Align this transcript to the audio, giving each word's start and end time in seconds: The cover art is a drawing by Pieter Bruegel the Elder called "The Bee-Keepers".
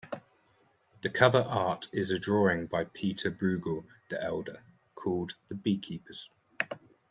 The 1.03 1.11
cover 1.11 1.41
art 1.47 1.87
is 1.93 2.09
a 2.09 2.17
drawing 2.17 2.65
by 2.65 2.85
Pieter 2.85 3.29
Bruegel 3.29 3.85
the 4.09 4.19
Elder 4.19 4.63
called 4.95 5.35
"The 5.47 5.53
Bee-Keepers". 5.53 6.31